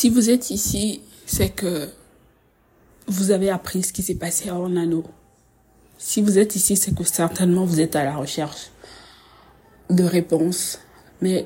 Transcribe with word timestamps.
Si 0.00 0.08
vous 0.08 0.30
êtes 0.30 0.48
ici, 0.48 1.02
c'est 1.26 1.50
que 1.50 1.90
vous 3.06 3.32
avez 3.32 3.50
appris 3.50 3.82
ce 3.82 3.92
qui 3.92 4.02
s'est 4.02 4.14
passé 4.14 4.50
en 4.50 4.74
anneau. 4.74 5.04
Si 5.98 6.22
vous 6.22 6.38
êtes 6.38 6.56
ici, 6.56 6.74
c'est 6.74 6.94
que 6.94 7.04
certainement 7.04 7.66
vous 7.66 7.80
êtes 7.82 7.96
à 7.96 8.04
la 8.04 8.16
recherche 8.16 8.70
de 9.90 10.02
réponses. 10.02 10.78
Mais 11.20 11.44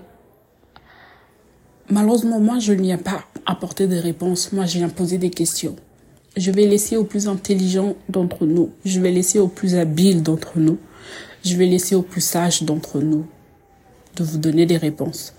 malheureusement, 1.90 2.38
moi, 2.38 2.60
je 2.60 2.74
ne 2.74 2.82
viens 2.82 2.96
pas 2.96 3.24
apporter 3.44 3.88
des 3.88 3.98
réponses. 3.98 4.52
Moi, 4.52 4.66
je 4.66 4.78
viens 4.78 4.88
poser 4.88 5.18
des 5.18 5.30
questions. 5.30 5.74
Je 6.36 6.52
vais 6.52 6.66
laisser 6.66 6.96
aux 6.96 7.02
plus 7.02 7.26
intelligents 7.26 7.96
d'entre 8.08 8.46
nous. 8.46 8.70
Je 8.84 9.00
vais 9.00 9.10
laisser 9.10 9.40
aux 9.40 9.48
plus 9.48 9.74
habiles 9.74 10.22
d'entre 10.22 10.60
nous. 10.60 10.78
Je 11.44 11.56
vais 11.56 11.66
laisser 11.66 11.96
aux 11.96 12.02
plus 12.02 12.20
sages 12.20 12.62
d'entre 12.62 13.00
nous 13.00 13.26
de 14.14 14.22
vous 14.22 14.38
donner 14.38 14.64
des 14.64 14.76
réponses. 14.76 15.34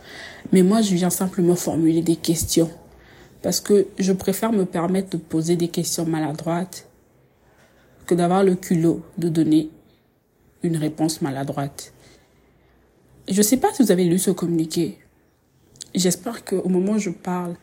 Mais 0.52 0.64
moi, 0.64 0.82
je 0.82 0.94
viens 0.96 1.10
simplement 1.10 1.56
formuler 1.56 2.02
des 2.02 2.18
questions 2.18 2.70
parce 3.46 3.62
que 3.62 3.86
je 4.00 4.12
préfère 4.12 4.52
me 4.52 4.66
permettre 4.66 5.12
de 5.12 5.18
poser 5.18 5.56
des 5.56 5.68
questions 5.68 6.04
maladroites 6.04 6.90
que 8.08 8.16
d'avoir 8.16 8.44
le 8.44 8.56
culot 8.56 9.06
de 9.20 9.30
donner 9.30 9.70
une 10.64 10.78
réponse 10.78 11.22
maladroite. 11.22 11.94
Je 13.30 13.38
ne 13.38 13.44
sais 13.44 13.58
pas 13.58 13.72
si 13.72 13.84
vous 13.84 13.92
avez 13.92 14.06
lu 14.06 14.18
ce 14.18 14.32
communiqué. 14.32 14.98
J'espère 15.94 16.44
qu'au 16.44 16.68
moment 16.68 16.94
où 16.94 16.98
je 16.98 17.12
parle, 17.12 17.54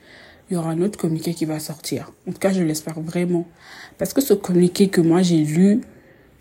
il 0.48 0.54
y 0.54 0.56
aura 0.56 0.70
un 0.70 0.80
autre 0.82 0.96
communiqué 0.96 1.34
qui 1.34 1.46
va 1.46 1.59
sortir. 1.59 2.12
En 2.28 2.32
tout 2.32 2.38
cas, 2.38 2.52
je 2.52 2.62
l'espère 2.62 3.01
vraiment. 3.01 3.48
Parce 3.98 4.12
que 4.12 4.20
ce 4.20 4.34
communiqué 4.34 4.87
que 4.87 5.01
moi 5.01 5.23
j'ai 5.23 5.42
lu, 5.42 5.80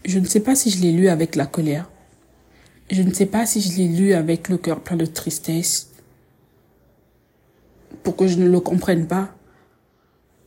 je 0.05 0.19
ne 0.19 0.25
sais 0.25 0.41
pas 0.41 0.53
si 0.53 0.69
je 0.69 0.83
l'ai 0.83 0.91
lu 0.91 1.07
avec 1.07 1.35
la 1.35 1.47
colère. 1.47 1.89
Je 2.91 3.01
ne 3.01 3.11
sais 3.11 3.25
pas 3.25 3.47
si 3.47 3.59
je 3.59 3.75
l'ai 3.75 3.87
lu 3.87 4.13
avec 4.13 4.49
le 4.49 4.59
cœur 4.59 4.81
plein 4.81 4.97
de 4.97 5.07
tristesse 5.07 5.90
pour 8.03 8.15
que 8.15 8.27
je 8.27 8.37
ne 8.37 8.49
le 8.49 8.59
comprenne 8.59 9.07
pas. 9.07 9.33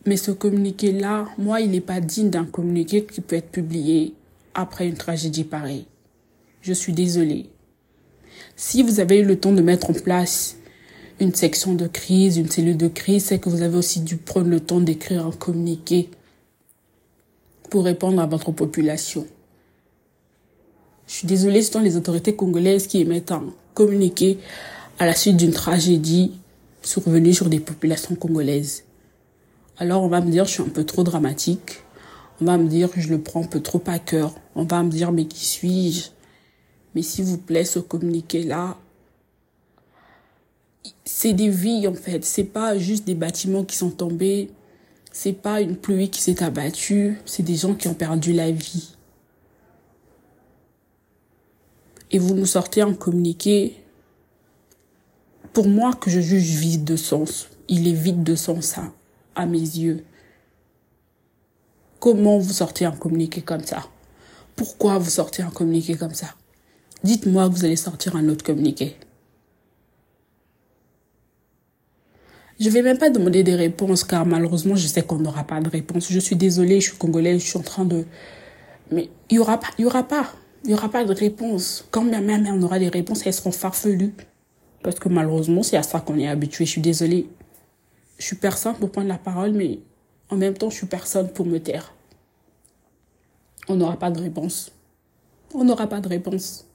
Mais 0.07 0.17
ce 0.17 0.31
communiqué-là, 0.31 1.27
moi, 1.39 1.61
il 1.61 1.71
n'est 1.71 1.81
pas 1.81 2.01
digne 2.01 2.31
d'un 2.31 2.45
communiqué 2.45 3.05
qui 3.05 3.21
peut 3.21 3.37
être 3.37 3.51
publié 3.51 4.15
après 4.55 4.87
une 4.87 4.97
tragédie 4.97 5.45
pareille. 5.45 5.87
Je 6.61 6.73
suis 6.73 6.93
désolée. 6.93 7.51
Si 8.57 8.83
vous 8.83 9.01
avez 9.01 9.21
eu 9.21 9.25
le 9.25 9.39
temps 9.39 9.53
de 9.53 9.63
mettre 9.63 9.91
en 9.91 9.95
place 9.95 10.57
une 11.21 11.35
section 11.35 11.75
de 11.75 11.87
crise, 11.87 12.37
une 12.37 12.51
cellule 12.51 12.77
de 12.77 12.89
crise, 12.89 13.27
c'est 13.27 13.39
que 13.39 13.49
vous 13.49 13.63
avez 13.63 13.77
aussi 13.77 14.01
dû 14.01 14.17
prendre 14.17 14.49
le 14.49 14.61
temps 14.61 14.81
d'écrire 14.81 15.27
un 15.27 15.33
communiqué 15.33 16.11
pour 17.71 17.85
répondre 17.85 18.21
à 18.21 18.27
votre 18.27 18.53
population. 18.53 19.27
Je 21.07 21.13
suis 21.13 21.27
désolée, 21.27 21.63
ce 21.63 21.73
sont 21.73 21.81
les 21.81 21.97
autorités 21.97 22.35
congolaises 22.35 22.87
qui 22.87 23.01
émettent 23.01 23.33
un 23.33 23.45
communiqué 23.75 24.39
à 24.99 25.07
la 25.07 25.15
suite 25.15 25.37
d'une 25.37 25.53
tragédie 25.53 26.33
survenue 26.85 27.35
sur 27.35 27.49
des 27.49 27.61
populations 27.61 28.15
congolaises. 28.15 28.85
Alors 29.77 30.03
on 30.03 30.09
va 30.09 30.21
me 30.21 30.31
dire 30.31 30.45
je 30.45 30.53
suis 30.53 30.63
un 30.63 30.69
peu 30.69 30.85
trop 30.85 31.03
dramatique. 31.03 31.83
On 32.41 32.45
va 32.45 32.59
me 32.59 32.69
dire 32.69 32.91
je 32.97 33.09
le 33.09 33.21
prends 33.21 33.43
un 33.43 33.47
peu 33.47 33.61
trop 33.61 33.83
à 33.87 33.99
cœur. 33.99 34.35
On 34.55 34.65
va 34.65 34.83
me 34.83 34.91
dire 34.91 35.13
mais 35.13 35.27
qui 35.27 35.45
suis-je? 35.45 36.11
Mais 36.95 37.03
s'il 37.03 37.25
vous 37.25 37.39
plaît, 37.39 37.65
ce 37.65 37.81
communiqué-là, 37.81 38.77
c'est 41.05 41.33
des 41.33 41.49
vies 41.49 41.89
en 41.89 41.95
fait. 41.95 42.25
C'est 42.25 42.45
pas 42.45 42.79
juste 42.79 43.05
des 43.05 43.15
bâtiments 43.15 43.65
qui 43.65 43.77
sont 43.77 43.91
tombés. 43.91 44.51
C'est 45.13 45.33
pas 45.33 45.61
une 45.61 45.77
pluie 45.77 46.11
qui 46.11 46.23
s'est 46.23 46.43
abattue. 46.43 47.19
C'est 47.25 47.43
des 47.43 47.57
gens 47.57 47.75
qui 47.75 47.89
ont 47.89 47.95
perdu 47.95 48.33
la 48.33 48.51
vie. 48.51 48.95
Et 52.11 52.19
vous 52.19 52.35
nous 52.35 52.47
sortez 52.47 52.81
un 52.81 52.95
communiqué 52.95 53.84
pour 55.55 55.69
moi 55.69 55.95
que 55.95 56.11
je 56.11 56.21
juge 56.21 56.57
vide 56.57 56.85
de 56.85 56.97
sens. 56.97 57.49
Il 57.69 57.89
est 57.89 57.93
vide 57.93 58.23
de 58.23 58.35
sens 58.35 58.67
ça, 58.67 58.93
à 59.35 59.47
mes 59.47 59.59
yeux. 59.59 60.05
Comment 62.01 62.39
vous 62.39 62.53
sortez 62.53 62.85
un 62.85 62.91
communiqué 62.91 63.41
comme 63.41 63.65
ça? 63.65 63.85
Pourquoi 64.57 64.99
vous 64.99 65.09
sortez 65.09 65.43
un 65.43 65.51
communiqué 65.51 65.95
comme 65.95 66.13
ça? 66.13 66.35
Dites-moi 67.03 67.49
que 67.49 67.55
vous 67.55 67.65
allez 67.65 67.77
sortir 67.77 68.17
un 68.17 68.29
autre 68.29 68.45
communiqué. 68.45 68.97
Je 72.61 72.69
vais 72.69 72.83
même 72.83 72.99
pas 72.99 73.11
demander 73.11 73.43
des 73.43 73.55
réponses 73.55 74.05
car 74.05 74.27
malheureusement 74.27 74.77
je 74.77 74.87
sais 74.87 75.03
qu'on 75.03 75.19
n'aura 75.19 75.45
pas 75.45 75.61
de 75.61 75.69
réponse. 75.69 76.11
Je 76.11 76.19
suis 76.19 76.37
désolée, 76.37 76.81
je 76.81 76.91
suis 76.91 76.99
congolaise, 76.99 77.41
je 77.41 77.47
suis 77.47 77.59
en 77.59 77.63
train 77.63 77.85
de... 77.85 78.05
Mais 78.91 79.09
il 79.31 79.37
y 79.37 79.39
aura 79.39 79.59
pas, 79.59 79.69
il 79.79 79.83
y 79.83 79.87
aura 79.87 80.03
pas, 80.03 80.33
il 80.65 80.71
y 80.71 80.75
aura 80.75 80.89
pas 80.91 81.05
de 81.05 81.13
réponse. 81.15 81.87
Quand 81.91 82.05
bien 82.05 82.21
même 82.21 82.47
on 82.47 82.63
aura 82.63 82.79
des 82.79 82.89
réponses, 82.89 83.27
elles 83.27 83.35
seront 83.35 83.53
farfelues. 83.53 84.15
Parce 84.85 85.01
que 85.01 85.09
malheureusement, 85.09 85.63
c'est 85.63 85.79
à 85.79 85.83
ça 85.83 86.01
qu'on 86.01 86.19
est 86.19 86.29
habitué. 86.29 86.67
Je 86.67 86.73
suis 86.73 86.81
désolée. 86.83 87.27
Je 88.19 88.27
suis 88.27 88.37
personne 88.37 88.75
pour 88.75 88.93
prendre 88.93 89.09
la 89.09 89.17
parole, 89.17 89.53
mais 89.53 89.79
en 90.29 90.37
même 90.37 90.53
temps, 90.53 90.69
je 90.69 90.77
suis 90.77 90.87
personne 90.87 91.33
pour 91.33 91.47
me 91.47 91.59
taire. 91.59 91.95
On 93.67 93.77
n'aura 93.77 93.97
pas 93.97 94.11
de 94.11 94.21
réponse. 94.21 94.71
On 95.55 95.65
n'aura 95.65 95.87
pas 95.87 96.03
de 96.03 96.09
réponse. 96.09 96.67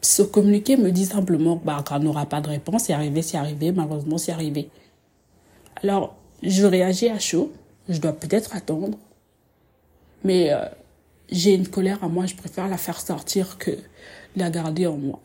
Ce 0.00 0.22
communiqué 0.22 0.76
me 0.76 0.92
dit 0.92 1.06
simplement, 1.06 1.56
bah, 1.56 1.82
qu'on 1.86 1.98
n'aura 1.98 2.26
pas 2.26 2.40
de 2.40 2.48
réponse, 2.48 2.84
c'est 2.84 2.92
arrivé, 2.92 3.20
c'est 3.20 3.36
arrivé, 3.36 3.72
malheureusement, 3.72 4.16
c'est 4.16 4.32
arrivé. 4.32 4.70
Alors, 5.82 6.14
je 6.40 6.64
réagis 6.64 7.08
à 7.08 7.18
chaud. 7.18 7.52
Je 7.88 7.98
dois 7.98 8.12
peut-être 8.12 8.54
attendre. 8.54 8.96
Mais 10.22 10.52
euh, 10.52 10.66
j'ai 11.32 11.54
une 11.54 11.66
colère 11.66 12.04
à 12.04 12.08
moi, 12.08 12.26
je 12.26 12.36
préfère 12.36 12.68
la 12.68 12.76
faire 12.76 13.00
sortir 13.00 13.58
que 13.58 13.72
la 14.36 14.50
garder 14.50 14.86
en 14.86 14.96
moi. 14.96 15.20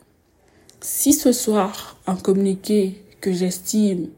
Si 0.82 1.12
ce 1.12 1.32
soir, 1.32 1.98
un 2.06 2.16
communiqué 2.16 3.04
que 3.20 3.32
j'estime 3.32 4.08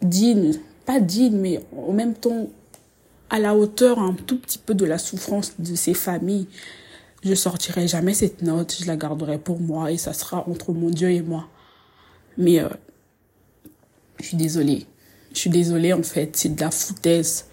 digne, 0.00 0.58
pas 0.86 0.98
digne, 1.00 1.36
mais 1.36 1.60
en 1.76 1.92
même 1.92 2.14
temps 2.14 2.48
à 3.30 3.38
la 3.38 3.54
hauteur 3.54 3.98
un 3.98 4.14
tout 4.14 4.38
petit 4.38 4.58
peu 4.58 4.74
de 4.74 4.84
la 4.84 4.98
souffrance 4.98 5.54
de 5.58 5.74
ces 5.74 5.94
familles, 5.94 6.48
je 7.22 7.34
sortirai 7.34 7.86
jamais 7.86 8.14
cette 8.14 8.42
note, 8.42 8.76
je 8.80 8.86
la 8.86 8.96
garderai 8.96 9.38
pour 9.38 9.60
moi 9.60 9.92
et 9.92 9.96
ça 9.96 10.12
sera 10.12 10.48
entre 10.48 10.72
mon 10.72 10.90
Dieu 10.90 11.10
et 11.10 11.22
moi. 11.22 11.48
Mais 12.36 12.60
euh, 12.60 12.68
je 14.18 14.26
suis 14.26 14.36
désolée. 14.36 14.86
Je 15.32 15.38
suis 15.38 15.50
désolée 15.50 15.92
en 15.92 16.02
fait, 16.02 16.36
c'est 16.36 16.54
de 16.54 16.60
la 16.60 16.70
foutaise. 16.70 17.46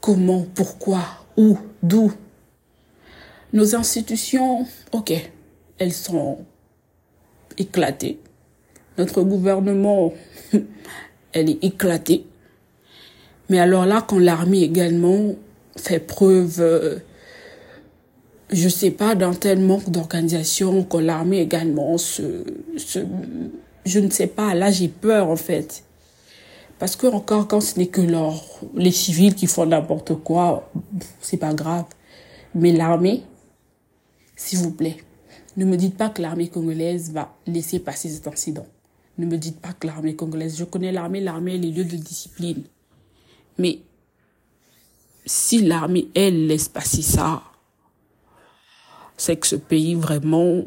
Comment, 0.00 0.46
pourquoi, 0.54 1.02
où, 1.36 1.58
d'où? 1.82 2.12
Nos 3.52 3.74
institutions, 3.74 4.66
ok, 4.92 5.12
elles 5.78 5.92
sont 5.92 6.38
éclatées. 7.58 8.18
Notre 8.98 9.22
gouvernement, 9.22 10.12
elle 11.32 11.50
est 11.50 11.64
éclatée. 11.64 12.26
Mais 13.48 13.58
alors 13.58 13.86
là, 13.86 14.04
quand 14.06 14.18
l'armée 14.18 14.62
également 14.62 15.34
fait 15.76 15.98
preuve, 15.98 16.60
euh, 16.60 16.98
je 18.50 18.68
sais 18.68 18.90
pas, 18.90 19.14
d'un 19.14 19.34
tel 19.34 19.60
manque 19.60 19.90
d'organisation, 19.90 20.84
quand 20.84 21.00
l'armée 21.00 21.40
également 21.40 21.98
se, 21.98 22.44
se, 22.76 23.00
je 23.84 24.00
ne 24.00 24.10
sais 24.10 24.26
pas, 24.26 24.54
là 24.54 24.70
j'ai 24.70 24.88
peur 24.88 25.28
en 25.28 25.36
fait. 25.36 25.84
Parce 26.78 26.96
que 26.96 27.06
encore 27.06 27.48
quand 27.48 27.60
ce 27.60 27.78
n'est 27.78 27.86
que 27.86 28.00
leur, 28.00 28.42
les 28.74 28.90
civils 28.90 29.34
qui 29.34 29.46
font 29.46 29.66
n'importe 29.66 30.14
quoi, 30.14 30.70
c'est 31.20 31.36
pas 31.36 31.52
grave. 31.52 31.84
Mais 32.54 32.72
l'armée, 32.72 33.22
s'il 34.40 34.60
vous 34.60 34.70
plaît, 34.72 34.96
ne 35.58 35.66
me 35.66 35.76
dites 35.76 35.98
pas 35.98 36.08
que 36.08 36.22
l'armée 36.22 36.48
congolaise 36.48 37.12
va 37.12 37.36
laisser 37.46 37.78
passer 37.78 38.08
cet 38.08 38.26
incident. 38.26 38.66
Ne 39.18 39.26
me 39.26 39.36
dites 39.36 39.60
pas 39.60 39.74
que 39.74 39.86
l'armée 39.86 40.16
congolaise, 40.16 40.56
je 40.56 40.64
connais 40.64 40.92
l'armée, 40.92 41.20
l'armée 41.20 41.56
est 41.56 41.58
les 41.58 41.70
lieux 41.70 41.84
de 41.84 41.96
discipline. 41.96 42.62
Mais 43.58 43.80
si 45.26 45.60
l'armée, 45.60 46.08
elle, 46.14 46.46
laisse 46.46 46.70
passer 46.70 47.02
ça, 47.02 47.42
c'est 49.18 49.36
que 49.36 49.46
ce 49.46 49.56
pays, 49.56 49.94
vraiment, 49.94 50.64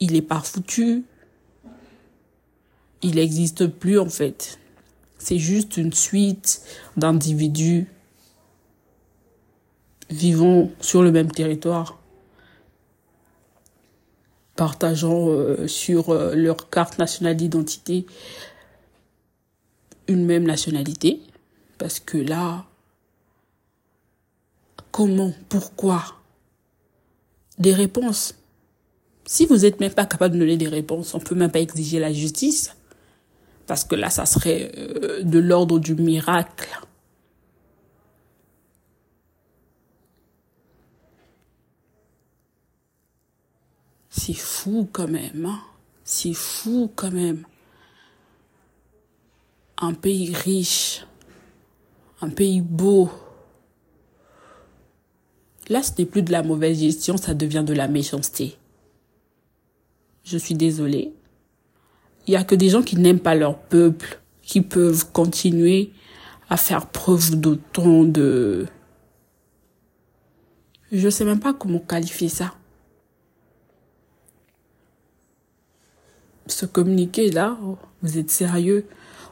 il 0.00 0.16
est 0.16 0.22
pas 0.22 0.40
foutu. 0.40 1.04
Il 3.02 3.16
n'existe 3.16 3.66
plus, 3.66 3.98
en 3.98 4.08
fait. 4.08 4.58
C'est 5.18 5.38
juste 5.38 5.76
une 5.76 5.92
suite 5.92 6.62
d'individus 6.96 7.88
vivant 10.08 10.70
sur 10.80 11.02
le 11.02 11.12
même 11.12 11.30
territoire 11.30 12.01
partageant 14.56 15.28
euh, 15.28 15.66
sur 15.66 16.10
euh, 16.10 16.34
leur 16.34 16.68
carte 16.70 16.98
nationale 16.98 17.36
d'identité 17.36 18.06
une 20.08 20.24
même 20.24 20.44
nationalité. 20.44 21.20
Parce 21.78 22.00
que 22.00 22.18
là, 22.18 22.64
comment, 24.90 25.32
pourquoi 25.48 26.04
Des 27.58 27.72
réponses? 27.72 28.34
Si 29.24 29.46
vous 29.46 29.58
n'êtes 29.58 29.80
même 29.80 29.92
pas 29.92 30.06
capable 30.06 30.34
de 30.34 30.40
donner 30.40 30.56
des 30.56 30.68
réponses, 30.68 31.14
on 31.14 31.20
peut 31.20 31.34
même 31.34 31.50
pas 31.50 31.60
exiger 31.60 31.98
la 31.98 32.12
justice. 32.12 32.74
Parce 33.66 33.84
que 33.84 33.94
là, 33.94 34.10
ça 34.10 34.26
serait 34.26 34.72
euh, 34.76 35.22
de 35.22 35.38
l'ordre 35.38 35.78
du 35.78 35.94
miracle. 35.94 36.68
C'est 44.10 44.34
fou 44.72 44.88
quand 44.90 45.08
même, 45.08 45.44
hein. 45.44 45.60
C'est 46.02 46.32
fou 46.32 46.90
quand 46.96 47.10
même. 47.10 47.44
un 49.78 49.94
pays 49.94 50.32
riche, 50.32 51.04
un 52.20 52.30
pays 52.30 52.60
beau. 52.60 53.10
Là, 55.68 55.82
ce 55.82 55.90
n'est 55.98 56.06
plus 56.06 56.22
de 56.22 56.32
la 56.32 56.42
mauvaise 56.42 56.78
gestion, 56.78 57.16
ça 57.16 57.34
devient 57.34 57.64
de 57.66 57.74
la 57.74 57.88
méchanceté. 57.88 58.56
Je 60.24 60.38
suis 60.38 60.54
désolée. 60.54 61.12
Il 62.26 62.32
y 62.32 62.36
a 62.36 62.44
que 62.44 62.54
des 62.54 62.68
gens 62.68 62.82
qui 62.82 62.96
n'aiment 62.96 63.18
pas 63.18 63.34
leur 63.34 63.58
peuple, 63.58 64.20
qui 64.40 64.60
peuvent 64.60 65.10
continuer 65.12 65.90
à 66.48 66.56
faire 66.56 66.86
preuve 66.86 67.38
d'autant 67.40 68.04
de... 68.04 68.66
Je 70.92 71.08
sais 71.08 71.24
même 71.24 71.40
pas 71.40 71.52
comment 71.52 71.80
qualifier 71.80 72.28
ça. 72.28 72.54
Ce 76.62 76.66
communiqué 76.66 77.28
là, 77.32 77.58
vous 78.02 78.18
êtes 78.18 78.30
sérieux 78.30 78.86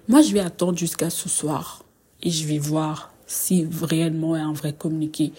Moi, 0.09 0.21
je 0.21 0.32
vais 0.32 0.41
attendre 0.41 0.77
jusqu'à 0.77 1.11
ce 1.11 1.29
soir 1.29 1.85
et 2.25 2.29
je 2.29 2.44
vais 2.44 2.59
voir 2.59 3.15
si 3.29 3.69
réellement 3.82 4.35
il 4.35 4.41
un 4.41 4.53
vrai 4.53 4.73
communiqué, 4.73 5.32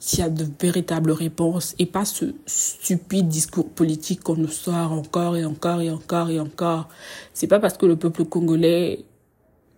s'il 0.00 0.18
y 0.18 0.22
a 0.22 0.28
de 0.28 0.44
véritables 0.60 1.12
réponses 1.12 1.76
et 1.78 1.86
pas 1.86 2.04
ce 2.04 2.34
stupide 2.44 3.28
discours 3.28 3.68
politique 3.68 4.24
qu'on 4.24 4.34
nous 4.34 4.48
sort 4.48 4.90
encore 4.90 5.36
et 5.36 5.44
encore 5.44 5.80
et 5.80 5.90
encore 5.90 6.28
et 6.28 6.40
encore. 6.40 6.88
C'est 7.34 7.46
pas 7.46 7.60
parce 7.60 7.78
que 7.78 7.86
le 7.86 7.94
peuple 7.94 8.24
congolais 8.24 9.04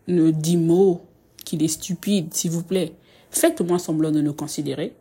ne 0.09 0.31
dit 0.31 0.57
mot 0.57 1.03
qu'il 1.45 1.63
est 1.63 1.69
stupide, 1.69 2.33
s'il 2.33 2.53
vous 2.53 2.63
plaît. 2.63 2.95
Faites-moi 3.31 3.79
semblant 3.79 4.13
de 4.13 4.23
nous 4.23 4.33
considérer. 4.33 4.97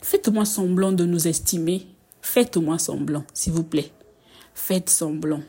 Faites-moi 0.00 0.44
semblant 0.44 0.92
de 0.92 1.04
nous 1.04 1.26
estimer. 1.26 1.88
Faites-moi 2.22 2.78
semblant, 2.78 3.24
s'il 3.34 3.54
vous 3.54 3.64
plaît. 3.64 3.90
Faites 4.54 4.88
semblant. 4.88 5.40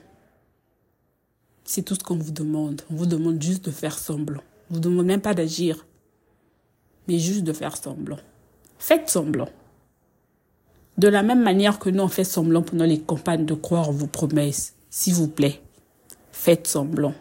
C'est 1.66 1.82
tout 1.82 1.96
ce 1.96 2.04
qu'on 2.04 2.16
vous 2.16 2.32
demande. 2.32 2.84
On 2.92 2.96
vous 2.96 3.08
demande 3.08 3.42
juste 3.42 3.66
de 3.66 3.72
faire 3.72 3.98
semblant. 3.98 4.44
On 4.70 4.76
vous 4.76 4.80
demande 4.80 5.08
même 5.08 5.22
pas 5.22 5.34
d'agir, 5.34 5.86
mais 7.08 7.18
juste 7.18 7.44
de 7.44 7.54
faire 7.54 7.76
semblant. 7.76 8.20
Faites 8.78 9.10
semblant. 9.10 9.50
De 10.98 11.08
la 11.08 11.24
même 11.24 11.42
manière 11.42 11.80
que 11.80 11.90
nous 11.90 12.04
on 12.04 12.08
fait 12.08 12.24
semblant 12.24 12.62
pendant 12.62 12.86
les 12.86 13.02
campagnes 13.02 13.46
de 13.46 13.54
croire 13.56 13.92
vos 13.92 14.08
promesses, 14.08 14.76
s'il 14.90 15.16
vous 15.16 15.28
plaît, 15.28 15.62
faites 16.32 16.68
semblant. 16.68 17.14